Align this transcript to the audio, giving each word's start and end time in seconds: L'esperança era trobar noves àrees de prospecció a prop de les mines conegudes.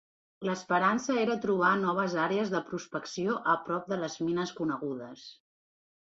L'esperança 0.47 1.17
era 1.23 1.33
trobar 1.41 1.73
noves 1.81 2.15
àrees 2.23 2.53
de 2.53 2.61
prospecció 2.69 3.35
a 3.53 3.55
prop 3.67 3.85
de 3.93 3.99
les 4.05 4.15
mines 4.29 4.55
conegudes. 4.61 5.27